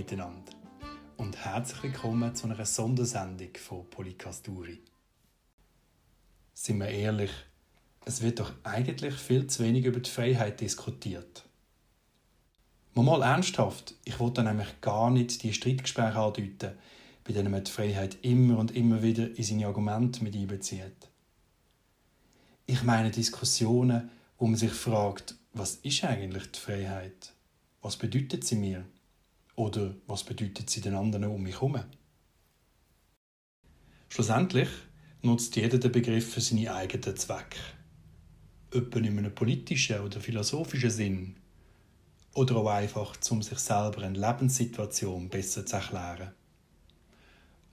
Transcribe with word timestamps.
miteinander 0.00 0.52
und 1.18 1.36
herzlich 1.44 1.82
willkommen 1.82 2.34
zu 2.34 2.46
einer 2.46 2.64
Sondersendung 2.64 3.50
von 3.58 3.84
Polycasturi. 3.90 4.80
Sind 6.54 6.78
wir 6.78 6.88
ehrlich, 6.88 7.30
es 8.06 8.22
wird 8.22 8.40
doch 8.40 8.50
eigentlich 8.62 9.12
viel 9.12 9.46
zu 9.46 9.62
wenig 9.62 9.84
über 9.84 10.00
die 10.00 10.08
Freiheit 10.08 10.62
diskutiert. 10.62 11.44
Mal, 12.94 13.02
mal 13.02 13.20
ernsthaft, 13.20 13.94
ich 14.06 14.18
wollte 14.18 14.42
nämlich 14.42 14.80
gar 14.80 15.10
nicht 15.10 15.42
die 15.42 15.52
Streitgespräche 15.52 16.18
andeuten, 16.18 16.78
bei 17.22 17.34
denen 17.34 17.52
man 17.52 17.64
die 17.64 17.70
Freiheit 17.70 18.16
immer 18.22 18.56
und 18.56 18.74
immer 18.74 19.02
wieder 19.02 19.36
in 19.36 19.44
seine 19.44 19.66
Argumente 19.66 20.24
mit 20.24 20.34
einbezieht. 20.34 21.10
Ich 22.64 22.82
meine 22.84 23.10
Diskussionen, 23.10 24.10
wo 24.38 24.46
man 24.46 24.56
sich 24.56 24.72
fragt, 24.72 25.34
was 25.52 25.74
ist 25.82 26.04
eigentlich 26.04 26.50
die 26.52 26.58
Freiheit? 26.58 27.34
Was 27.82 27.98
bedeutet 27.98 28.46
sie 28.46 28.56
mir? 28.56 28.86
Oder 29.60 29.94
was 30.06 30.24
bedeutet 30.24 30.70
sie 30.70 30.80
den 30.80 30.94
anderen 30.94 31.24
um 31.24 31.42
mich 31.42 31.56
herum? 31.56 31.78
Schlussendlich 34.08 34.70
nutzt 35.20 35.54
jeder 35.54 35.76
den 35.76 35.92
Begriff 35.92 36.32
für 36.32 36.40
seine 36.40 36.72
eigenen 36.72 37.14
Zwecke. 37.14 37.58
Etwa 38.72 38.98
in 39.00 39.18
einem 39.18 39.34
politischen 39.34 40.00
oder 40.00 40.18
philosophischen 40.18 40.90
Sinn. 40.90 41.36
Oder 42.32 42.56
auch 42.56 42.70
einfach, 42.70 43.14
um 43.28 43.42
sich 43.42 43.58
selber 43.58 44.00
eine 44.00 44.18
Lebenssituation 44.18 45.28
besser 45.28 45.66
zu 45.66 45.76
erklären. 45.76 46.32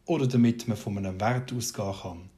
Oder 0.03 0.27
damit 0.27 0.67
man 0.67 0.75
von 0.75 0.97
einem 0.97 1.21
Wert 1.21 1.53
ausgehen 1.53 1.95
kann, 2.01 2.29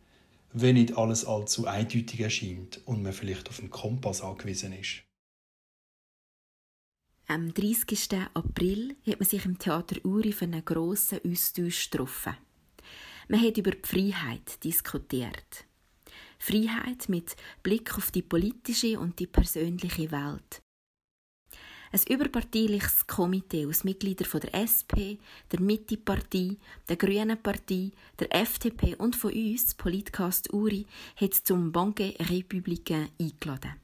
wenn 0.54 0.76
nicht 0.76 0.96
alles 0.96 1.26
allzu 1.26 1.66
eindeutig 1.66 2.20
erscheint 2.20 2.82
und 2.86 3.02
man 3.02 3.14
vielleicht 3.14 3.50
auf 3.50 3.58
einen 3.58 3.72
Kompass 3.72 4.22
angewiesen 4.22 4.74
ist. 4.74 5.09
Am 7.32 7.54
30. 7.54 8.10
April 8.34 8.96
hat 9.06 9.20
man 9.20 9.30
sich 9.30 9.46
im 9.46 9.60
Theater 9.60 10.04
Uri 10.04 10.32
für 10.32 10.46
einen 10.46 10.66
grossen 10.66 11.20
Austausch 11.24 11.92
getroffen. 11.92 12.36
Man 13.28 13.46
hat 13.46 13.56
über 13.56 13.70
die 13.70 13.88
Freiheit 13.88 14.64
diskutiert. 14.64 15.66
Freiheit 16.40 17.08
mit 17.08 17.36
Blick 17.62 17.96
auf 17.96 18.10
die 18.10 18.24
politische 18.24 19.00
und 19.00 19.20
die 19.20 19.28
persönliche 19.28 20.10
Welt. 20.12 20.64
Ein 21.92 22.02
überparteiliches 22.10 23.06
Komitee 23.06 23.68
aus 23.68 23.84
Mitgliedern 23.84 24.42
der 24.42 24.56
SP, 24.66 25.22
der 25.52 25.62
Mitte-Partei, 25.62 26.58
der 26.88 26.96
Grünen 26.96 27.40
Partei, 27.44 27.92
der 28.18 28.34
FDP 28.34 28.96
und 28.96 29.16
von 29.16 29.32
uns, 29.32 29.76
Politcast 29.76 30.52
Uri, 30.52 30.88
hat 31.16 31.36
zum 31.36 31.72
Banque 31.72 32.16
Républicain 32.18 33.10
eingeladen. 33.20 33.76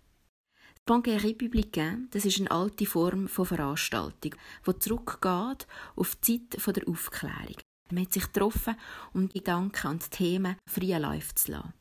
Banque 0.88 1.18
Républicain, 1.18 2.08
das 2.12 2.26
ist 2.26 2.40
eine 2.40 2.52
alte 2.52 2.86
Form 2.86 3.28
von 3.28 3.48
Veranstaltung, 3.48 4.36
die 4.68 4.80
zurückgeht 4.80 5.66
auf 5.96 6.16
die 6.18 6.48
Zeit 6.48 6.76
der 6.76 6.88
Aufklärung. 6.88 7.56
Man 7.90 8.04
hat 8.04 8.14
sich 8.14 8.32
getroffen, 8.32 8.76
um 9.12 9.28
Gedanken 9.28 9.88
und 9.88 10.12
Themen 10.12 10.58
freien 10.70 11.02
Lauf 11.02 11.34
zu 11.34 11.54
lassen. 11.54 11.74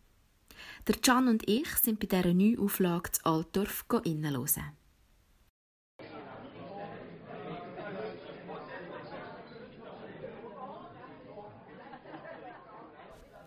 Der 0.89 0.97
Can 0.97 1.29
und 1.29 1.47
ich 1.47 1.69
sind 1.77 2.01
bei 2.01 2.07
dieser 2.07 2.33
Neuauflage 2.33 3.13
zu 3.13 3.27
Altdorf 3.27 3.85
innenlosen. 4.05 4.73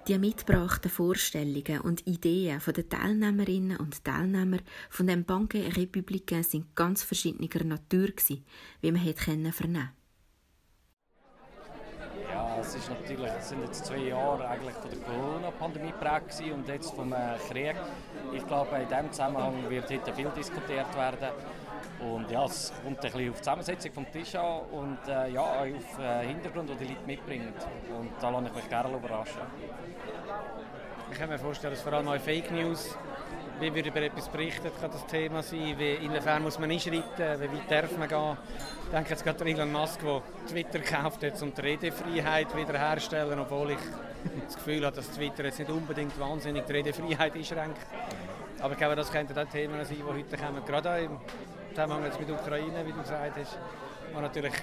Die 0.07 0.17
mitgebrachten 0.17 0.89
Vorstellungen 0.89 1.81
und 1.81 2.07
Ideen 2.07 2.61
der 2.65 2.87
Teilnehmerinnen 2.87 3.75
und 3.75 4.05
Teilnehmer 4.05 4.59
von 4.89 5.07
dem 5.07 5.25
Banque 5.25 5.67
Républicain 5.67 6.43
sind 6.43 6.73
ganz 6.75 7.03
verschiedener 7.03 7.65
Natur 7.65 8.07
gewesen, 8.07 8.45
wie 8.79 8.91
man 8.93 9.01
hätte 9.01 9.51
vernehmen 9.51 9.89
ja, 12.37 12.57
es 12.59 12.75
ist 12.75 12.89
natürlich, 12.89 13.31
es 13.39 13.49
sind 13.49 13.61
jetzt 13.63 13.85
zwei 13.85 13.97
Jahre 13.97 14.47
eigentlich 14.47 14.75
von 14.75 14.89
der 14.89 14.99
Corona-Pandemie 14.99 15.91
geprägt 15.91 16.43
und 16.53 16.67
jetzt 16.67 16.91
vom 16.91 17.11
äh, 17.13 17.37
Krieg. 17.49 17.75
Ich 18.33 18.45
glaube, 18.45 18.77
in 18.77 18.87
diesem 18.87 19.11
Zusammenhang 19.11 19.69
wird 19.69 19.89
heute 19.89 20.13
viel 20.13 20.29
diskutiert 20.35 20.95
werden. 20.95 21.29
Und 21.99 22.29
ja, 22.29 22.45
es 22.45 22.71
kommt 22.83 22.97
ein 22.97 23.01
bisschen 23.01 23.29
auf 23.29 23.35
die 23.35 23.41
Zusammensetzung 23.41 23.91
vom 23.93 24.11
Tisch 24.11 24.35
an 24.35 24.61
und 24.71 24.99
äh, 25.07 25.29
ja, 25.29 25.41
auf 25.41 25.65
den 25.65 26.05
äh, 26.05 26.27
Hintergrund, 26.27 26.69
den 26.69 26.77
die 26.77 26.85
Leute 26.85 27.05
mitbringen. 27.05 27.53
Und 27.97 28.11
da 28.21 28.29
lasse 28.29 28.47
ich 28.47 28.55
mich 28.55 28.69
gerne 28.69 28.95
überraschen. 28.95 29.41
Ich 31.11 31.17
kann 31.17 31.29
mir 31.29 31.39
vorstellen, 31.39 31.73
dass 31.73 31.81
vor 31.81 31.93
allem 31.93 32.07
auch 32.09 32.19
Fake 32.19 32.51
News, 32.51 32.95
wie 33.59 33.73
wird 33.73 33.87
über 33.87 34.01
etwas 34.01 34.27
berichtet, 34.29 34.73
kann 34.79 34.91
das 34.91 35.05
Thema 35.07 35.41
sein, 35.41 35.75
wie, 35.77 35.93
inwiefern 35.93 36.43
muss 36.43 36.59
man 36.59 36.69
einschreiten, 36.69 37.41
wie 37.41 37.57
weit 37.57 37.71
darf 37.71 37.97
man 37.97 38.07
gehen. 38.07 38.37
Ich 38.85 38.91
denke 38.91 39.09
jetzt 39.09 39.23
gerade 39.23 39.45
Elon 39.45 39.71
Musk, 39.71 40.01
der 40.01 40.21
Twitter 40.47 40.79
gekauft 40.79 41.23
hat, 41.23 41.41
um 41.41 41.53
die 41.53 41.61
Redefreiheit 41.61 42.55
wiederherzustellen, 42.55 43.39
obwohl 43.39 43.71
ich 43.71 43.77
das 44.45 44.55
Gefühl 44.55 44.85
habe, 44.85 44.95
dass 44.95 45.09
Twitter 45.11 45.45
jetzt 45.45 45.59
nicht 45.59 45.71
unbedingt 45.71 46.19
wahnsinnig 46.19 46.65
die 46.65 46.73
Redefreiheit 46.73 47.35
einschränkt. 47.35 47.79
Aber 48.59 48.73
ich 48.73 48.77
glaube, 48.77 48.95
das 48.95 49.11
könnten 49.11 49.37
auch 49.37 49.45
Themen 49.45 49.83
sein, 49.85 49.97
die 49.97 50.03
heute 50.03 50.37
kommen, 50.37 50.65
gerade 50.65 50.91
auch 50.91 50.97
im 50.97 51.19
Zusammenhang 51.77 52.05
jetzt 52.05 52.19
mit 52.19 52.27
der 52.27 52.39
Ukraine, 52.39 52.83
wie 52.87 52.91
du 52.91 53.01
gesagt 53.03 53.37
hast. 53.37 53.59
Und 54.15 54.21
natürlich, 54.23 54.53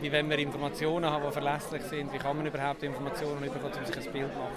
wie 0.00 0.10
wenn 0.10 0.28
wir 0.28 0.36
Informationen 0.36 1.08
haben, 1.08 1.24
die 1.24 1.30
verlässlich 1.30 1.82
sind, 1.84 2.12
wie 2.12 2.18
kann 2.18 2.36
man 2.36 2.44
überhaupt 2.44 2.82
Informationen 2.82 3.40
bekommen, 3.40 3.72
um 3.78 3.86
sich 3.86 3.96
ein 3.96 4.12
Bild 4.12 4.32
zu 4.32 4.38
machen. 4.40 4.52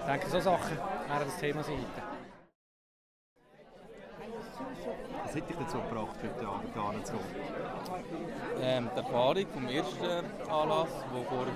Ich 0.00 0.06
denke, 0.10 0.30
so 0.30 0.40
Sachen 0.40 0.76
werden 0.76 1.24
das 1.26 1.36
Thema 1.38 1.62
sein 1.62 1.76
heute. 1.76 2.02
Was 5.22 5.36
hat 5.36 5.48
dich 5.48 5.56
dazu 5.56 5.76
gebracht, 5.76 6.16
heute 6.24 6.48
Abend 6.48 7.06
zu 7.06 7.12
kommen? 7.12 7.24
Ähm, 8.60 8.90
die 8.92 8.98
Erfahrung 8.98 9.46
vom 9.54 9.68
ersten 9.68 10.50
Anlass, 10.50 10.88
der 11.14 11.22
vor 11.22 11.46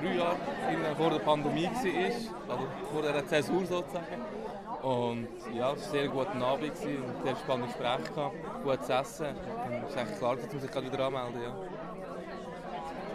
drei 0.00 0.14
Jahren 0.14 0.96
vor 0.96 1.10
der 1.10 1.18
Pandemie 1.18 1.64
war, 1.64 2.54
also 2.54 2.68
vor 2.92 3.02
der 3.02 3.26
Zäsur 3.26 3.66
sozusagen. 3.66 4.41
Und 4.82 5.28
ja, 5.54 5.72
es 5.72 5.80
war 5.80 5.86
ein 5.86 5.90
sehr 5.92 6.08
guter 6.08 6.34
Abend, 6.44 6.70
und 6.70 7.24
sehr 7.24 7.36
spannendes 7.36 7.76
Gespräch, 7.76 8.14
gehabt, 8.14 8.36
gutes 8.64 8.88
Essen. 8.88 9.36
Es 9.84 9.90
ist 9.90 9.96
eigentlich 9.96 10.18
klar, 10.18 10.36
dass 10.36 10.52
man 10.52 10.60
sich 10.60 10.70
gerade 10.70 10.92
wieder 10.92 11.06
anmelden 11.06 11.40
ja. 11.40 11.56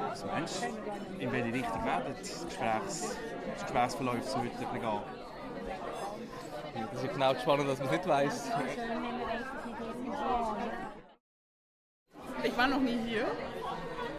Was 0.09 0.25
meinst 0.25 0.63
du, 0.63 0.67
in 1.19 1.31
welche 1.31 1.53
Richtung 1.53 1.85
werden 1.85 2.15
das, 2.17 2.45
Gesprächs, 2.45 3.17
das 3.53 3.63
Gesprächsverlauf 3.63 4.23
so 4.23 4.37
heute 4.37 4.49
gehen? 4.49 4.81
Ja, 4.81 5.03
das 6.93 7.03
ist 7.03 7.13
genau 7.13 7.35
spannend, 7.35 7.69
dass 7.69 7.79
man 7.79 7.87
es 7.87 7.91
nicht 7.91 8.07
weiss. 8.07 8.51
Ich 12.43 12.57
war 12.57 12.67
noch 12.67 12.79
nie 12.79 12.97
hier 13.05 13.25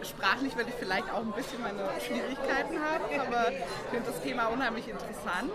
sprachlich 0.08 0.56
werde 0.56 0.70
ich 0.70 0.76
vielleicht 0.76 1.10
auch 1.12 1.20
ein 1.20 1.32
bisschen 1.32 1.62
meine 1.62 1.84
Schwierigkeiten 2.00 2.78
haben, 2.80 3.20
aber 3.20 3.52
ich 3.52 3.90
finde 3.90 4.10
das 4.10 4.20
Thema 4.22 4.46
unheimlich 4.46 4.88
interessant. 4.88 5.52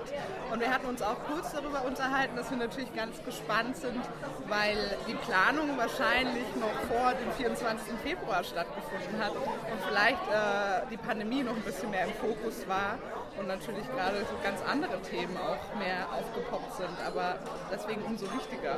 Und 0.52 0.60
wir 0.60 0.70
hatten 0.70 0.88
uns 0.88 1.02
auch 1.02 1.18
kurz 1.30 1.52
darüber 1.52 1.84
unterhalten, 1.86 2.36
dass 2.36 2.50
wir 2.50 2.58
natürlich 2.58 2.94
ganz 2.94 3.24
gespannt 3.24 3.78
sind, 3.78 4.02
weil 4.48 4.78
die 5.08 5.16
Planung 5.16 5.78
wahrscheinlich 5.78 6.46
noch 6.60 6.74
vor 6.88 7.14
dem 7.14 7.32
24. 7.34 7.94
Februar 8.04 8.44
stattgefunden 8.44 9.24
hat 9.24 9.32
und 9.32 9.80
vielleicht 9.88 10.24
äh, 10.30 10.88
die 10.92 10.98
Pandemie 10.98 11.44
noch 11.44 11.56
ein 11.56 11.64
bisschen 11.64 11.90
mehr 11.90 12.06
im 12.06 12.14
Fokus 12.14 12.68
war 12.68 13.00
und 13.38 13.48
natürlich 13.48 13.88
gerade 13.90 14.20
so 14.30 14.36
ganz 14.44 14.62
andere 14.62 15.02
Themen 15.02 15.36
auch 15.38 15.76
mehr 15.80 16.08
aufgepoppt 16.12 16.78
sind. 16.78 16.98
Aber 17.06 17.40
deswegen 17.72 18.04
umso 18.04 18.26
wichtiger, 18.34 18.78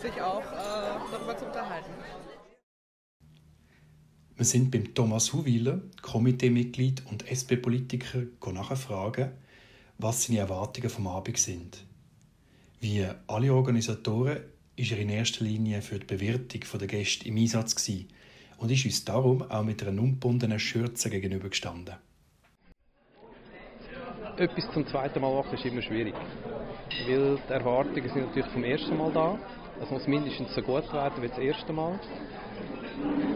sich 0.00 0.20
auch 0.22 0.42
äh, 0.42 1.12
darüber 1.12 1.36
zu 1.36 1.46
unterhalten. 1.46 1.92
Wir 4.38 4.44
sind 4.44 4.70
beim 4.70 4.94
Thomas 4.94 5.32
Huwiler, 5.32 5.80
Komiteemitglied 6.00 7.02
und 7.10 7.26
SP-Politiker, 7.26 8.22
nachfragen, 8.52 9.32
was 9.98 10.22
seine 10.22 10.38
Erwartungen 10.38 10.90
vom 10.90 11.08
Abend 11.08 11.38
sind. 11.38 11.84
Wie 12.78 13.04
alle 13.26 13.52
Organisatoren 13.52 14.38
ist 14.76 14.92
er 14.92 14.98
in 15.00 15.08
erster 15.08 15.42
Linie 15.42 15.82
für 15.82 15.98
die 15.98 16.06
Bewirtung 16.06 16.60
der 16.78 16.86
Gäste 16.86 17.26
im 17.26 17.36
Einsatz 17.36 17.90
und 18.58 18.70
ist 18.70 18.84
uns 18.84 19.04
darum 19.04 19.42
auch 19.42 19.64
mit 19.64 19.82
einer 19.82 20.00
ungebundenen 20.00 20.60
Schürze 20.60 21.10
gegenübergestanden. 21.10 21.96
Etwas 24.36 24.72
zum 24.72 24.86
zweiten 24.86 25.20
Mal 25.20 25.34
machen 25.34 25.58
ist 25.58 25.64
immer 25.64 25.82
schwierig, 25.82 26.14
weil 27.08 27.38
die 27.38 27.52
Erwartungen 27.52 28.08
sind 28.08 28.28
natürlich 28.28 28.52
vom 28.52 28.62
ersten 28.62 28.96
Mal 28.96 29.12
da. 29.12 29.36
Es 29.80 29.90
muss 29.90 30.06
mindestens 30.06 30.54
so 30.54 30.62
gut 30.62 30.92
werden 30.92 31.22
wie 31.22 31.28
das 31.28 31.38
erste 31.38 31.72
Mal. 31.72 31.98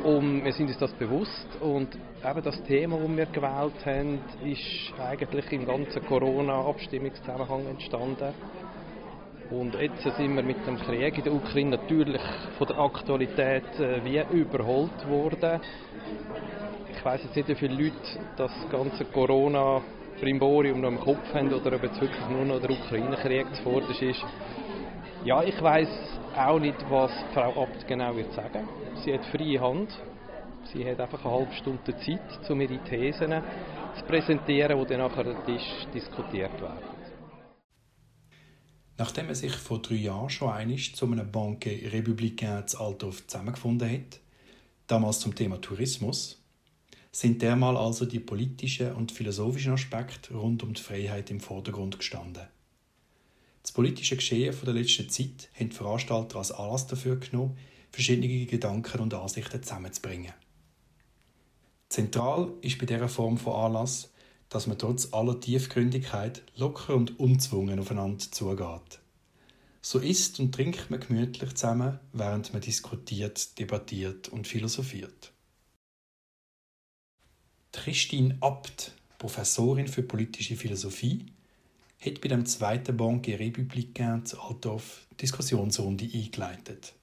Und 0.02 0.44
wir 0.44 0.52
sind 0.52 0.66
uns 0.68 0.78
das 0.78 0.92
bewusst 0.94 1.46
und 1.60 1.96
eben 2.24 2.42
das 2.42 2.60
Thema, 2.64 2.98
das 2.98 3.16
wir 3.16 3.26
gewählt 3.26 3.86
haben, 3.86 4.18
ist 4.44 4.92
eigentlich 5.00 5.52
im 5.52 5.66
ganzen 5.66 6.04
Corona-Abstimmungszusammenhang 6.04 7.66
entstanden. 7.66 8.34
Und 9.50 9.74
jetzt 9.74 10.02
sind 10.02 10.34
wir 10.34 10.42
mit 10.42 10.66
dem 10.66 10.78
Krieg 10.78 11.18
in 11.18 11.24
der 11.24 11.34
Ukraine 11.34 11.70
natürlich 11.76 12.22
von 12.58 12.66
der 12.66 12.78
Aktualität 12.78 13.78
äh, 13.78 14.02
wie 14.02 14.22
überholt 14.36 15.08
worden. 15.08 15.60
Ich 16.90 17.04
weiß 17.04 17.22
jetzt 17.24 17.36
nicht, 17.36 17.48
wie 17.48 17.54
viele 17.54 17.74
Leute 17.74 18.18
das 18.36 18.50
ganze 18.70 19.04
Corona-Brimborium 19.04 20.80
noch 20.80 20.88
im 20.88 21.00
Kopf 21.00 21.34
haben 21.34 21.52
oder 21.52 21.76
ob 21.76 21.82
jetzt 21.82 22.00
wirklich 22.00 22.28
nur 22.30 22.44
noch 22.44 22.60
der 22.60 22.70
Ukraine-Krieg 22.70 23.46
zuvorderst 23.56 24.02
ist. 24.02 24.24
Ja, 25.24 25.42
ich 25.42 25.62
weiß 25.62 26.21
auch 26.36 26.58
nicht, 26.58 26.78
was 26.90 27.10
Frau 27.32 27.62
Abt 27.62 27.86
genau 27.86 28.14
wird 28.16 28.32
sagen. 28.32 28.68
Sie 29.04 29.12
hat 29.12 29.24
freie 29.26 29.60
Hand. 29.60 29.90
Sie 30.72 30.84
hat 30.84 31.00
einfach 31.00 31.24
eine 31.24 31.34
halbe 31.34 31.54
Stunde 31.54 31.96
Zeit, 31.98 32.50
um 32.50 32.60
ihre 32.60 32.82
Thesen 32.84 33.42
zu 33.96 34.04
präsentieren, 34.04 34.78
die 34.78 34.86
dann 34.86 35.00
nachher 35.00 35.26
am 35.26 35.44
Tisch 35.44 35.86
diskutiert 35.92 36.60
werden. 36.60 37.02
Nachdem 38.98 39.28
er 39.28 39.34
sich 39.34 39.52
vor 39.52 39.80
drei 39.82 39.96
Jahren 39.96 40.30
schon 40.30 40.50
einig 40.50 40.94
zu 40.94 41.06
einem 41.06 41.30
Banque 41.30 41.70
Républicain 41.70 42.66
zu 42.66 42.80
Altdorf 42.80 43.26
zusammengefunden 43.26 43.90
hat, 43.90 44.20
damals 44.86 45.20
zum 45.20 45.34
Thema 45.34 45.60
Tourismus, 45.60 46.42
sind 47.10 47.42
dermal 47.42 47.76
also 47.76 48.06
die 48.06 48.20
politischen 48.20 48.92
und 48.92 49.12
philosophischen 49.12 49.72
Aspekte 49.72 50.34
rund 50.34 50.62
um 50.62 50.72
die 50.72 50.80
Freiheit 50.80 51.30
im 51.30 51.40
Vordergrund 51.40 51.98
gestanden. 51.98 52.46
Das 53.62 53.72
politische 53.72 54.16
Geschehen 54.16 54.54
der 54.64 54.74
letzten 54.74 55.08
Zeit 55.08 55.48
haben 55.54 55.70
die 55.70 55.76
Veranstalter 55.76 56.38
als 56.38 56.52
Anlass 56.52 56.86
dafür 56.86 57.16
genommen, 57.16 57.56
verschiedene 57.90 58.46
Gedanken 58.46 59.00
und 59.00 59.14
Ansichten 59.14 59.62
zusammenzubringen. 59.62 60.32
Zentral 61.88 62.52
ist 62.62 62.78
bei 62.78 62.86
dieser 62.86 63.08
Form 63.08 63.36
von 63.36 63.54
Anlass, 63.54 64.10
dass 64.48 64.66
man 64.66 64.78
trotz 64.78 65.12
aller 65.12 65.38
Tiefgründigkeit 65.38 66.42
locker 66.56 66.94
und 66.94 67.18
unzwungen 67.20 67.78
aufeinander 67.78 68.18
zugeht. 68.18 69.00
So 69.80 69.98
isst 69.98 70.40
und 70.40 70.54
trinkt 70.54 70.90
man 70.90 71.00
gemütlich 71.00 71.54
zusammen, 71.54 71.98
während 72.12 72.52
man 72.52 72.62
diskutiert, 72.62 73.58
debattiert 73.58 74.28
und 74.28 74.46
philosophiert. 74.46 75.32
Christine 77.72 78.36
Abt, 78.40 78.92
Professorin 79.18 79.88
für 79.88 80.02
politische 80.02 80.56
Philosophie, 80.56 81.26
hat 82.04 82.20
bei 82.20 82.28
dem 82.28 82.44
zweiten 82.46 82.96
Banque 82.96 83.38
Républicain 83.38 84.24
zu 84.24 84.40
Altdorf 84.40 85.06
Diskussionsrunde 85.20 86.08
eingeleitet. 86.12 86.94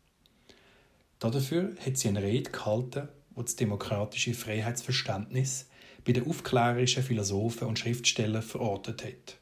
Dafür 1.20 1.76
hat 1.86 1.98
sie 1.98 2.10
eine 2.10 2.22
Rede 2.22 2.52
gehalten, 2.52 3.08
wo 3.32 3.42
das 3.42 3.56
demokratische 3.56 4.34
Freiheitsverständnis 4.34 5.70
bei 6.06 6.12
den 6.12 6.28
aufklärerischen 6.28 7.04
Philosophen 7.04 7.68
und 7.68 7.80
Schriftstellern 7.80 8.42
verortet 8.42 9.04
hat. 9.04 9.38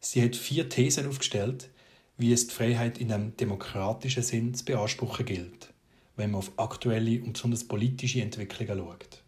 Sie 0.00 0.22
hat 0.22 0.34
vier 0.34 0.68
Thesen 0.68 1.08
aufgestellt, 1.08 1.70
wie 2.16 2.32
es 2.32 2.48
die 2.48 2.54
Freiheit 2.54 2.98
in 2.98 3.12
einem 3.12 3.36
demokratischen 3.36 4.22
Sinn 4.22 4.54
zu 4.54 4.64
beanspruchen 4.64 5.26
gilt, 5.26 5.72
wenn 6.16 6.32
man 6.32 6.38
auf 6.38 6.52
aktuelle 6.58 7.22
und 7.22 7.34
besonders 7.34 7.66
politische 7.66 8.20
Entwicklungen 8.20 8.78
schaut. 8.78 9.22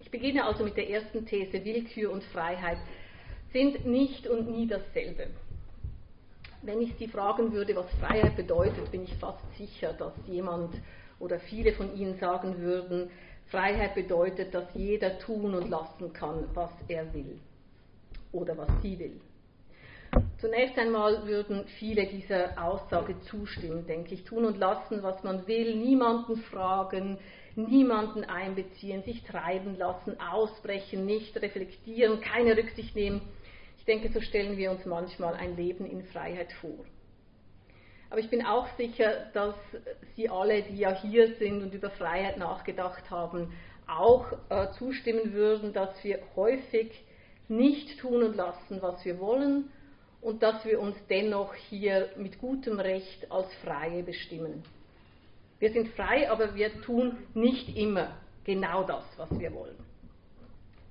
Ich 0.00 0.10
beginne 0.10 0.44
also 0.44 0.64
mit 0.64 0.76
der 0.76 0.90
ersten 0.90 1.24
These, 1.26 1.64
Willkür 1.64 2.10
und 2.10 2.24
Freiheit 2.24 2.78
sind 3.52 3.86
nicht 3.86 4.26
und 4.26 4.50
nie 4.50 4.66
dasselbe. 4.66 5.28
Wenn 6.62 6.80
ich 6.82 6.94
Sie 6.98 7.08
fragen 7.08 7.52
würde, 7.52 7.76
was 7.76 7.90
Freiheit 8.00 8.36
bedeutet, 8.36 8.90
bin 8.90 9.04
ich 9.04 9.14
fast 9.14 9.44
sicher, 9.56 9.92
dass 9.92 10.12
jemand 10.26 10.74
oder 11.20 11.38
viele 11.38 11.72
von 11.72 11.96
Ihnen 11.96 12.18
sagen 12.18 12.58
würden, 12.58 13.10
Freiheit 13.46 13.94
bedeutet, 13.94 14.54
dass 14.54 14.66
jeder 14.74 15.18
tun 15.18 15.54
und 15.54 15.70
lassen 15.70 16.12
kann, 16.12 16.44
was 16.54 16.70
er 16.88 17.12
will 17.14 17.38
oder 18.32 18.56
was 18.58 18.68
sie 18.82 18.98
will. 18.98 19.20
Zunächst 20.38 20.78
einmal 20.78 21.26
würden 21.26 21.64
viele 21.78 22.06
dieser 22.06 22.62
Aussage 22.62 23.18
zustimmen, 23.22 23.86
denke 23.86 24.14
ich. 24.14 24.24
Tun 24.24 24.44
und 24.44 24.58
lassen, 24.58 25.02
was 25.02 25.22
man 25.22 25.46
will, 25.46 25.76
niemanden 25.76 26.36
fragen, 26.36 27.18
niemanden 27.56 28.24
einbeziehen, 28.24 29.02
sich 29.02 29.22
treiben 29.24 29.76
lassen, 29.76 30.20
ausbrechen, 30.20 31.06
nicht 31.06 31.36
reflektieren, 31.40 32.20
keine 32.20 32.56
Rücksicht 32.56 32.94
nehmen 32.94 33.20
denke, 33.88 34.10
so 34.12 34.20
stellen 34.20 34.56
wir 34.56 34.70
uns 34.70 34.84
manchmal 34.84 35.34
ein 35.34 35.56
Leben 35.56 35.86
in 35.86 36.04
Freiheit 36.04 36.52
vor. 36.60 36.84
Aber 38.10 38.20
ich 38.20 38.30
bin 38.30 38.44
auch 38.44 38.68
sicher, 38.76 39.26
dass 39.34 39.54
Sie 40.14 40.28
alle, 40.28 40.62
die 40.62 40.78
ja 40.78 40.94
hier 40.94 41.34
sind 41.36 41.62
und 41.62 41.74
über 41.74 41.90
Freiheit 41.90 42.38
nachgedacht 42.38 43.10
haben, 43.10 43.52
auch 43.86 44.32
äh, 44.50 44.70
zustimmen 44.78 45.32
würden, 45.32 45.72
dass 45.72 46.02
wir 46.04 46.20
häufig 46.36 46.90
nicht 47.48 47.98
tun 47.98 48.22
und 48.22 48.36
lassen, 48.36 48.80
was 48.82 49.02
wir 49.04 49.18
wollen 49.18 49.70
und 50.20 50.42
dass 50.42 50.64
wir 50.64 50.80
uns 50.80 50.96
dennoch 51.08 51.54
hier 51.54 52.10
mit 52.16 52.38
gutem 52.38 52.80
Recht 52.80 53.30
als 53.30 53.52
Freie 53.64 54.02
bestimmen. 54.02 54.62
Wir 55.58 55.72
sind 55.72 55.88
frei, 55.88 56.30
aber 56.30 56.54
wir 56.54 56.80
tun 56.82 57.16
nicht 57.34 57.76
immer 57.76 58.16
genau 58.44 58.84
das, 58.84 59.04
was 59.16 59.38
wir 59.38 59.52
wollen. 59.52 59.76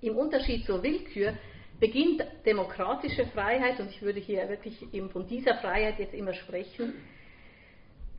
Im 0.02 0.18
Unterschied 0.18 0.66
zur 0.66 0.84
Willkür 0.84 1.34
beginnt 1.80 2.24
demokratische 2.46 3.26
Freiheit, 3.28 3.80
und 3.80 3.90
ich 3.90 4.02
würde 4.02 4.20
hier 4.20 4.48
wirklich 4.50 4.94
eben 4.94 5.10
von 5.10 5.28
dieser 5.28 5.56
Freiheit 5.56 6.00
jetzt 6.00 6.14
immer 6.14 6.34
sprechen, 6.34 6.94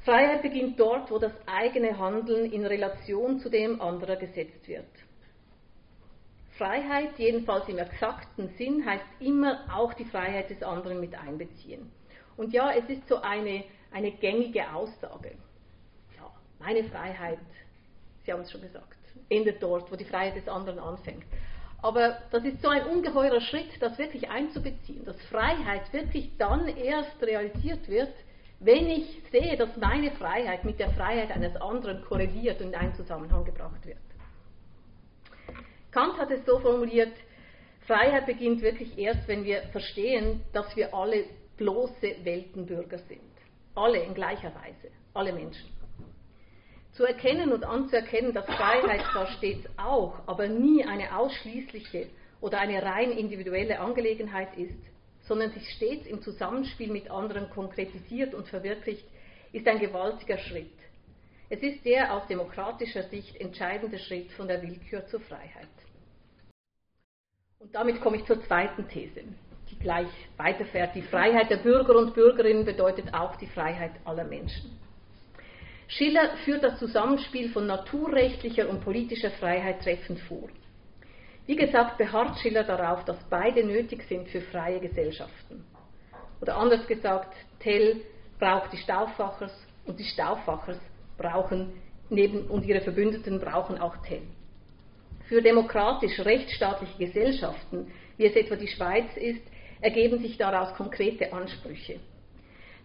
Freiheit 0.05 0.43
beginnt 0.43 0.81
dort, 0.81 1.11
wo 1.11 1.19
das 1.19 1.33
eigene 1.47 1.99
Handeln 1.99 2.51
in 2.51 2.65
Relation 2.65 3.41
zu 3.41 3.51
dem 3.51 3.81
anderer 3.81 4.17
gesetzt 4.17 4.67
wird. 4.67 4.87
Freiheit, 6.57 7.19
jedenfalls 7.19 7.69
im 7.69 7.79
exakten 7.79 8.49
Sinn, 8.57 8.85
heißt 8.85 9.05
immer 9.21 9.67
auch 9.73 9.93
die 9.95 10.07
Freiheit 10.07 10.51
des 10.51 10.63
anderen 10.63 11.01
mit 11.01 11.15
einbeziehen. 11.15 11.93
Und 12.37 12.53
ja, 12.53 12.73
es 12.73 12.89
ist 12.89 13.07
so 13.07 13.17
eine, 13.17 13.65
eine 13.93 14.13
gängige 14.13 14.73
Aussage. 14.73 15.37
Meine 16.59 16.85
Freiheit, 16.85 17.39
Sie 18.25 18.33
haben 18.33 18.43
es 18.43 18.51
schon 18.51 18.61
gesagt, 18.61 18.97
endet 19.29 19.63
dort, 19.63 19.91
wo 19.91 19.97
die 19.97 20.05
Freiheit 20.05 20.37
des 20.37 20.49
anderen 20.49 20.79
anfängt. 20.79 21.25
Aber 21.81 22.19
das 22.31 22.45
ist 22.45 22.61
so 22.61 22.69
ein 22.69 22.85
ungeheurer 22.87 23.41
Schritt, 23.41 23.71
das 23.81 23.97
wirklich 23.99 24.29
einzubeziehen, 24.29 25.05
dass 25.05 25.21
Freiheit 25.31 25.93
wirklich 25.93 26.37
dann 26.37 26.67
erst 26.69 27.23
realisiert 27.23 27.89
wird, 27.89 28.13
wenn 28.61 28.89
ich 28.89 29.23
sehe, 29.31 29.57
dass 29.57 29.77
meine 29.77 30.11
Freiheit 30.13 30.65
mit 30.65 30.81
der 30.81 30.91
Freiheit 30.91 31.31
eines 31.31 31.55
anderen 31.57 32.03
korreliert 32.03 32.61
und 32.61 32.69
in 32.69 32.75
einen 32.75 32.95
Zusammenhang 32.95 33.45
gebracht 33.45 33.87
wird. 33.87 33.99
Kant 35.93 36.19
hat 36.19 36.31
es 36.31 36.45
so 36.45 36.59
formuliert, 36.59 37.13
Freiheit 37.87 38.27
beginnt 38.27 38.61
wirklich 38.61 38.99
erst, 38.99 39.27
wenn 39.29 39.45
wir 39.45 39.63
verstehen, 39.73 40.43
dass 40.53 40.77
wir 40.77 40.93
alle 40.93 41.25
bloße 41.57 42.17
Weltenbürger 42.25 42.99
sind. 42.99 43.21
Alle 43.75 44.03
in 44.03 44.13
gleicher 44.13 44.53
Weise, 44.55 44.93
alle 45.15 45.33
Menschen. 45.33 45.78
Zu 46.99 47.05
erkennen 47.05 47.53
und 47.53 47.63
anzuerkennen, 47.63 48.35
dass 48.35 48.45
Freiheit 48.45 49.03
zwar 49.13 49.29
stets 49.29 49.65
auch, 49.77 50.19
aber 50.27 50.49
nie 50.49 50.85
eine 50.85 51.17
ausschließliche 51.17 52.09
oder 52.41 52.59
eine 52.59 52.83
rein 52.83 53.13
individuelle 53.13 53.79
Angelegenheit 53.79 54.49
ist, 54.57 54.81
sondern 55.21 55.53
sich 55.53 55.63
stets 55.77 56.09
im 56.09 56.21
Zusammenspiel 56.23 56.91
mit 56.91 57.09
anderen 57.09 57.51
konkretisiert 57.51 58.35
und 58.35 58.49
verwirklicht, 58.49 59.07
ist 59.53 59.69
ein 59.69 59.79
gewaltiger 59.79 60.39
Schritt. 60.39 60.75
Es 61.49 61.63
ist 61.63 61.85
der 61.85 62.13
aus 62.13 62.27
demokratischer 62.27 63.05
Sicht 63.05 63.37
entscheidende 63.41 64.01
Schritt 64.01 64.33
von 64.33 64.49
der 64.49 64.61
Willkür 64.61 65.07
zur 65.07 65.21
Freiheit. 65.21 65.69
Und 67.61 67.73
damit 67.77 68.01
komme 68.01 68.17
ich 68.17 68.25
zur 68.25 68.43
zweiten 68.43 68.89
These, 68.89 69.23
die 69.71 69.79
gleich 69.79 70.11
weiterfährt. 70.37 70.97
Die 70.97 71.03
Freiheit 71.03 71.49
der 71.49 71.59
Bürger 71.59 71.97
und 71.97 72.15
Bürgerinnen 72.15 72.65
bedeutet 72.65 73.15
auch 73.15 73.37
die 73.37 73.47
Freiheit 73.47 73.93
aller 74.05 74.25
Menschen. 74.25 74.88
Schiller 75.89 76.37
führt 76.45 76.63
das 76.63 76.79
Zusammenspiel 76.79 77.49
von 77.51 77.67
naturrechtlicher 77.67 78.69
und 78.69 78.85
politischer 78.85 79.31
Freiheit 79.31 79.83
treffend 79.83 80.21
vor. 80.21 80.49
Wie 81.47 81.57
gesagt, 81.57 81.97
beharrt 81.97 82.39
Schiller 82.41 82.63
darauf, 82.63 83.07
dass 83.07 83.17
beide 83.31 83.65
nötig 83.65 84.03
sind 84.07 84.29
für 84.29 84.43
freie 84.43 84.81
Gesellschaften. 84.81 85.65
Oder 86.43 86.59
anders 86.59 86.87
gesagt, 86.87 87.35
Tell 87.61 88.03
braucht 88.39 88.71
die 88.73 88.77
Stauffachers 88.77 89.67
und 89.87 89.99
die 89.99 90.05
Stauffachers 90.05 90.79
brauchen 91.17 91.73
neben 92.11 92.47
und 92.49 92.67
ihre 92.67 92.83
Verbündeten 92.83 93.41
brauchen 93.41 93.79
auch 93.79 93.97
Tell. 94.03 94.23
Für 95.27 95.41
demokratisch 95.41 96.21
rechtsstaatliche 96.21 96.99
Gesellschaften, 96.99 97.91
wie 98.19 98.27
es 98.27 98.37
etwa 98.37 98.57
die 98.57 98.69
Schweiz 98.69 99.17
ist, 99.17 99.43
ergeben 99.81 100.19
sich 100.21 100.37
daraus 100.37 100.75
konkrete 100.75 101.33
Ansprüche. 101.33 101.99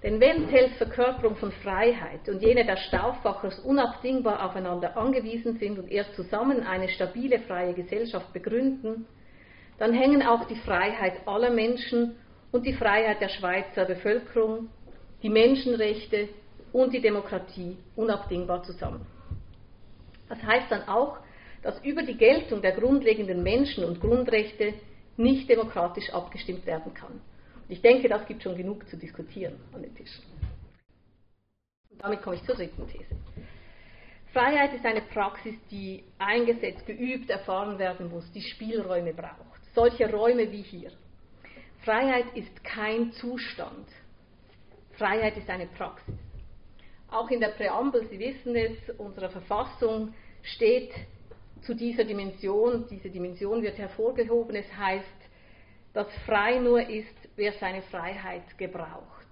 Denn 0.03 0.19
wenn 0.19 0.50
Tells 0.50 0.75
Verkörperung 0.75 1.38
von 1.38 1.53
Freiheit 1.63 2.27
und 2.27 2.41
jene 2.41 2.65
der 2.65 2.75
Stauffachers 2.75 3.60
unabdingbar 3.60 4.45
aufeinander 4.45 4.98
angewiesen 4.98 5.57
sind 5.57 5.79
und 5.79 5.89
erst 5.89 6.13
zusammen 6.15 6.62
eine 6.63 6.89
stabile 6.89 7.39
freie 7.39 7.74
Gesellschaft 7.74 8.33
begründen, 8.33 9.05
dann 9.77 9.93
hängen 9.93 10.22
auch 10.22 10.45
die 10.48 10.57
Freiheit 10.57 11.25
aller 11.25 11.50
Menschen 11.50 12.17
und 12.51 12.65
die 12.65 12.74
Freiheit 12.74 13.22
der 13.22 13.29
Schweizer 13.29 13.86
Bevölkerung, 13.86 14.69
die 15.24 15.29
Menschenrechte 15.29 16.27
und 16.74 16.93
die 16.93 17.01
Demokratie 17.01 17.77
unabdingbar 17.95 18.63
zusammen. 18.63 19.05
Das 20.27 20.43
heißt 20.43 20.69
dann 20.69 20.88
auch, 20.89 21.17
dass 21.62 21.81
über 21.83 22.03
die 22.03 22.17
Geltung 22.17 22.62
der 22.62 22.74
grundlegenden 22.74 23.41
Menschen- 23.41 23.86
und 23.86 24.01
Grundrechte 24.01 24.74
nicht 25.15 25.50
demokratisch 25.50 26.10
abgestimmt 26.12 26.65
werden 26.65 26.93
kann. 26.93 27.22
Ich 27.70 27.82
denke, 27.82 28.10
das 28.10 28.25
gibt 28.27 28.43
schon 28.43 28.55
genug 28.55 28.88
zu 28.89 28.98
diskutieren 28.98 29.55
an 29.74 29.84
den 29.84 29.96
Tischen. 29.96 30.24
Und 31.89 32.01
damit 32.01 32.22
komme 32.22 32.36
ich 32.36 32.43
zur 32.43 32.55
dritten 32.55 32.88
These. 32.88 33.15
Freiheit 34.34 34.74
ist 34.74 34.86
eine 34.86 35.01
Praxis, 35.01 35.55
die 35.70 36.03
eingesetzt, 36.17 36.86
geübt, 36.88 37.29
erfahren 37.29 37.77
werden 37.77 38.10
muss, 38.10 38.29
die 38.32 38.41
Spielräume 38.41 39.13
braucht. 39.13 39.62
Solche 39.75 40.12
Räume 40.12 40.51
wie 40.51 40.63
hier. 40.63 40.91
Freiheit 41.84 42.25
ist 42.36 42.63
kein 42.63 43.12
Zustand. 43.13 43.88
Freiheit 44.93 45.38
ist 45.38 45.50
eine 45.50 45.67
Praxis. 45.67 46.15
Auch 47.10 47.29
in 47.29 47.39
der 47.39 47.50
Präambel, 47.50 48.08
Sie 48.08 48.17
wissen 48.17 48.55
es, 48.55 48.89
unserer 48.98 49.29
Verfassung 49.29 50.13
steht 50.41 50.91
zu 51.62 51.75
dieser 51.75 52.03
Dimension, 52.03 52.88
diese 52.89 53.10
Dimension 53.10 53.62
wird 53.62 53.77
hervorgehoben, 53.77 54.55
es 54.55 54.75
heißt, 54.75 55.05
dass 55.93 56.08
frei 56.25 56.60
nur 56.60 56.82
ist, 56.89 57.23
wer 57.36 57.54
seine 57.54 57.82
Freiheit 57.84 58.58
gebraucht. 58.58 59.28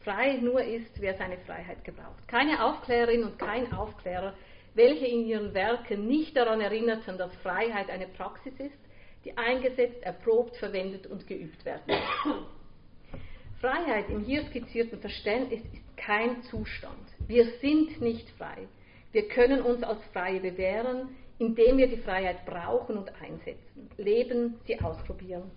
Frei 0.00 0.36
nur 0.36 0.62
ist, 0.62 1.00
wer 1.00 1.14
seine 1.14 1.38
Freiheit 1.38 1.82
gebraucht. 1.84 2.28
Keine 2.28 2.62
Aufklärerin 2.62 3.24
und 3.24 3.38
kein 3.38 3.72
Aufklärer, 3.72 4.34
welche 4.74 5.06
in 5.06 5.24
ihren 5.26 5.54
Werken 5.54 6.06
nicht 6.06 6.36
daran 6.36 6.60
erinnerten, 6.60 7.16
dass 7.16 7.34
Freiheit 7.36 7.88
eine 7.88 8.08
Praxis 8.08 8.52
ist, 8.58 8.78
die 9.24 9.36
eingesetzt, 9.38 10.02
erprobt, 10.02 10.56
verwendet 10.56 11.06
und 11.06 11.26
geübt 11.26 11.64
werden 11.64 11.82
muss. 11.86 13.22
Freiheit 13.60 14.10
im 14.10 14.20
hier 14.20 14.44
skizzierten 14.44 15.00
Verständnis 15.00 15.62
ist 15.72 15.96
kein 15.96 16.42
Zustand. 16.42 17.08
Wir 17.26 17.46
sind 17.62 17.98
nicht 18.02 18.28
frei. 18.36 18.68
Wir 19.12 19.26
können 19.28 19.62
uns 19.62 19.82
als 19.82 20.04
Freie 20.12 20.40
bewähren, 20.40 21.16
indem 21.38 21.78
wir 21.78 21.88
die 21.88 21.96
Freiheit 21.96 22.44
brauchen 22.44 22.98
und 22.98 23.10
einsetzen, 23.22 23.88
leben, 23.96 24.60
sie 24.66 24.78
ausprobieren. 24.80 25.50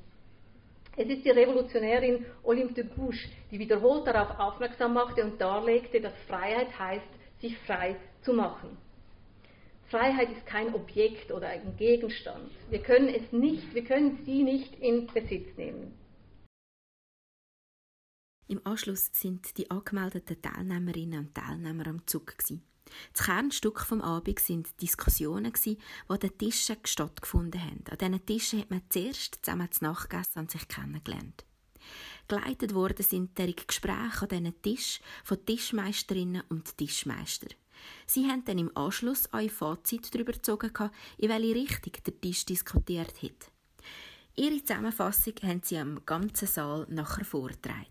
Es 0.99 1.07
ist 1.07 1.23
die 1.23 1.29
Revolutionärin 1.29 2.25
Olympe 2.43 2.73
de 2.73 2.85
Gouges, 2.95 3.19
die 3.51 3.59
wiederholt 3.59 4.07
darauf 4.07 4.39
aufmerksam 4.39 4.95
machte 4.95 5.23
und 5.23 5.39
darlegte, 5.39 6.01
dass 6.01 6.13
Freiheit 6.27 6.77
heißt, 6.77 7.05
sich 7.39 7.55
frei 7.59 7.95
zu 8.23 8.33
machen. 8.33 8.75
Freiheit 9.89 10.31
ist 10.31 10.45
kein 10.47 10.73
Objekt 10.73 11.31
oder 11.31 11.49
ein 11.49 11.77
Gegenstand. 11.77 12.49
Wir 12.71 12.81
können 12.81 13.09
es 13.09 13.31
nicht, 13.31 13.75
wir 13.75 13.83
können 13.83 14.23
sie 14.25 14.43
nicht 14.43 14.73
in 14.79 15.05
Besitz 15.05 15.55
nehmen. 15.55 15.93
Im 18.47 18.65
Anschluss 18.65 19.11
sind 19.13 19.55
die 19.57 19.69
angemeldeten 19.69 20.41
Teilnehmerinnen 20.41 21.19
und 21.19 21.35
Teilnehmer 21.35 21.87
am 21.87 22.07
Zug. 22.07 22.37
Gewesen. 22.37 22.63
Das 23.13 23.25
Kernstück 23.25 23.81
vom 23.81 24.01
Abend 24.01 24.39
sind 24.39 24.81
Diskussionen, 24.81 25.53
die 25.63 25.77
an 26.07 26.19
den 26.19 26.37
Tischen 26.37 26.77
stattgefunden 26.83 27.61
haben. 27.61 27.83
An 27.89 27.97
diesen 27.97 28.25
Tischen 28.25 28.59
hat 28.59 28.71
man 28.71 28.81
zuerst 28.89 29.39
zusammen 29.41 29.71
zu 29.71 29.83
Nacht 29.83 30.13
und 30.35 30.51
sich 30.51 30.67
kennengelernt. 30.67 31.45
Geleitet 32.27 32.73
worden 32.73 33.03
sind 33.03 33.37
der 33.37 33.53
Gespräche 33.53 34.21
an 34.21 34.29
diesen 34.29 34.61
Tisch 34.61 34.99
von 35.23 35.45
Tischmeisterinnen 35.45 36.43
und 36.49 36.77
Tischmeister. 36.77 37.47
Sie 38.05 38.27
haben 38.27 38.43
dann 38.45 38.57
im 38.57 38.75
Anschluss 38.75 39.31
ein 39.33 39.49
Fazit 39.49 40.13
darüber 40.13 40.33
gezogen, 40.33 40.71
in 41.17 41.29
welche 41.29 41.55
Richtung 41.55 41.93
der 42.05 42.19
Tisch 42.19 42.45
diskutiert 42.45 43.21
hat. 43.21 43.51
Ihre 44.35 44.63
Zusammenfassung 44.63 45.33
haben 45.43 45.61
sie 45.63 45.77
am 45.77 46.05
ganzen 46.05 46.47
Saal 46.47 46.85
nachher 46.89 47.25
vorgetragen. 47.25 47.85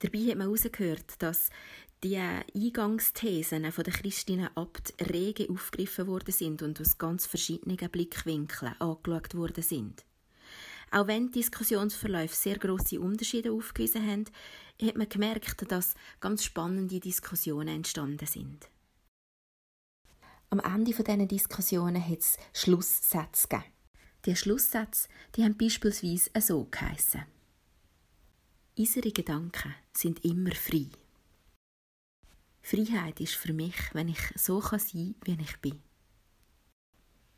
Dabei 0.00 0.18
hat 0.18 0.36
man 0.36 0.48
herausgehört, 0.48 1.22
dass 1.22 1.48
die 2.02 2.18
Eingangsthesen 2.18 3.70
von 3.70 3.84
der 3.84 3.92
Christine 3.92 4.50
Abt 4.56 4.94
rege 5.10 5.48
aufgegriffen 5.48 6.08
worden 6.08 6.32
sind 6.32 6.62
und 6.62 6.80
aus 6.80 6.98
ganz 6.98 7.26
verschiedenen 7.26 7.76
Blickwinkeln 7.76 8.74
angeschaut 8.80 9.34
worden 9.34 9.62
sind. 9.62 10.04
Auch 10.90 11.06
wenn 11.06 11.28
die 11.28 11.38
Diskussionsverläufe 11.38 12.34
sehr 12.34 12.58
große 12.58 13.00
Unterschiede 13.00 13.52
aufgewiesen 13.52 14.06
haben, 14.06 14.24
hat 14.82 14.96
man 14.96 15.08
gemerkt, 15.08 15.70
dass 15.70 15.94
ganz 16.20 16.44
spannende 16.44 17.00
Diskussionen 17.00 17.76
entstanden 17.76 18.26
sind. 18.26 18.68
Am 20.50 20.60
Ende 20.60 20.92
dieser 20.92 21.26
Diskussionen 21.26 22.06
hat 22.06 22.18
es 22.18 22.36
Schlusssätze 22.52 23.48
gegeben. 23.48 23.72
Die 24.26 24.36
Schlusssätze 24.36 25.08
die 25.34 25.44
haben 25.44 25.56
beispielsweise 25.56 26.30
so 26.40 26.66
geheissen. 26.70 27.22
Unsere 28.76 29.12
Gedanken 29.12 29.74
sind 29.94 30.24
immer 30.24 30.52
frei. 30.52 30.86
Freiheit 32.62 33.20
ist 33.20 33.34
für 33.34 33.52
mich, 33.52 33.74
wenn 33.92 34.08
ich 34.08 34.20
so 34.36 34.60
sein 34.60 34.80
kann, 34.80 35.38
wie 35.38 35.42
ich 35.42 35.56
bin. 35.58 35.82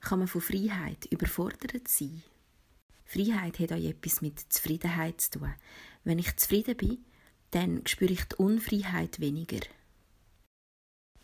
Kann 0.00 0.18
man 0.18 0.28
von 0.28 0.42
Freiheit 0.42 1.06
überfordert 1.06 1.88
sein? 1.88 2.22
Freiheit 3.06 3.58
hat 3.58 3.72
auch 3.72 3.82
etwas 3.82 4.20
mit 4.20 4.40
Zufriedenheit 4.52 5.20
zu 5.20 5.38
tun. 5.38 5.54
Wenn 6.04 6.18
ich 6.18 6.36
zufrieden 6.36 6.76
bin, 6.76 7.04
dann 7.50 7.86
spüre 7.86 8.12
ich 8.12 8.24
die 8.24 8.36
Unfreiheit 8.36 9.20
weniger. 9.20 9.60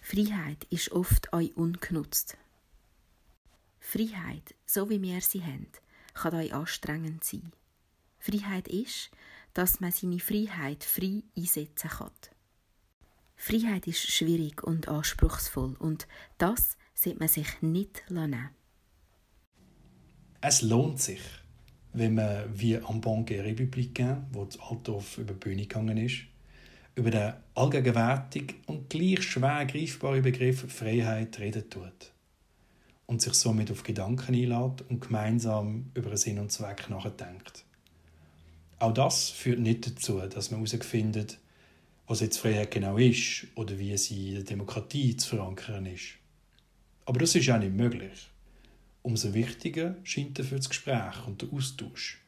Freiheit 0.00 0.64
ist 0.70 0.92
oft 0.92 1.32
euch 1.32 1.54
ungenutzt. 1.56 2.36
Freiheit, 3.80 4.54
so 4.64 4.88
wie 4.88 5.02
wir 5.02 5.20
sie 5.20 5.42
haben, 5.42 5.68
kann 6.14 6.34
euch 6.34 6.54
anstrengend 6.54 7.24
sein. 7.24 7.52
Freiheit 8.18 8.68
ist, 8.68 9.10
dass 9.52 9.80
man 9.80 9.92
seine 9.92 10.20
Freiheit 10.20 10.84
frei 10.84 11.22
einsetzen 11.36 11.90
kann. 11.90 12.12
Freiheit 13.42 13.86
ist 13.86 14.06
schwierig 14.12 14.62
und 14.62 14.88
anspruchsvoll 14.88 15.74
und 15.78 16.06
das 16.36 16.76
sollte 16.94 17.20
man 17.20 17.28
sich 17.28 17.46
nicht 17.62 18.04
nehmen. 18.10 18.50
Es 20.42 20.60
lohnt 20.60 21.00
sich, 21.00 21.22
wenn 21.94 22.16
man 22.16 22.44
wie 22.52 22.76
am 22.76 23.00
Banque 23.00 23.42
Républicain, 23.42 24.26
wo 24.32 24.44
das 24.44 24.60
Altdorf 24.60 25.16
über 25.16 25.32
die 25.32 25.38
Bühne 25.38 25.62
gegangen 25.62 25.96
ist, 25.96 26.18
über 26.96 27.10
den 27.10 27.32
allgegenwärtigen 27.54 28.56
und 28.66 28.90
gleich 28.90 29.22
schwer 29.22 29.64
greifbaren 29.64 30.20
Begriff 30.20 30.70
Freiheit 30.70 31.38
reden 31.38 31.70
tut 31.70 32.12
und 33.06 33.22
sich 33.22 33.32
somit 33.32 33.70
auf 33.70 33.84
Gedanken 33.84 34.34
einlädt 34.34 34.82
und 34.90 35.00
gemeinsam 35.00 35.90
über 35.94 36.14
Sinn 36.18 36.40
und 36.40 36.52
Zweck 36.52 36.90
nachdenkt. 36.90 37.64
Auch 38.80 38.92
das 38.92 39.30
führt 39.30 39.60
nicht 39.60 39.86
dazu, 39.86 40.18
dass 40.20 40.50
man 40.50 40.62
herausfindet, 40.62 41.38
was 42.10 42.18
jetzt 42.18 42.38
Freiheit 42.38 42.72
genau 42.72 42.96
ist 42.98 43.46
oder 43.54 43.78
wie 43.78 43.96
sie 43.96 44.30
in 44.30 44.34
der 44.34 44.42
Demokratie 44.42 45.16
zu 45.16 45.36
verankern 45.36 45.86
ist. 45.86 46.16
Aber 47.04 47.20
das 47.20 47.36
ist 47.36 47.48
auch 47.48 47.58
nicht 47.58 47.72
möglich. 47.72 48.28
Umso 49.02 49.32
wichtiger 49.32 49.94
scheint 50.02 50.36
dafür 50.36 50.58
das 50.58 50.68
Gespräch 50.68 51.24
und 51.28 51.40
der 51.40 51.52
Austausch, 51.52 52.20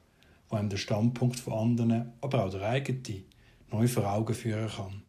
wo 0.49 0.55
einem 0.55 0.69
der 0.69 0.77
Standpunkt 0.77 1.41
von 1.41 1.55
anderen, 1.55 2.12
aber 2.21 2.45
auch 2.45 2.51
der 2.51 2.62
eigene, 2.62 3.25
neu 3.73 3.89
vor 3.89 4.09
Augen 4.09 4.35
führen 4.35 4.71
kann. 4.71 5.03